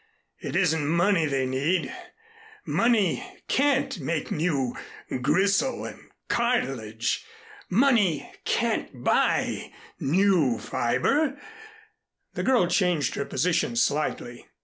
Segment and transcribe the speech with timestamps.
[0.39, 1.93] It isn't money they need.
[2.65, 4.75] Money can't make new
[5.21, 7.23] gristle and cartilage.
[7.69, 11.39] Money can't buy new fiber."
[12.33, 14.47] The girl changed her position slightly.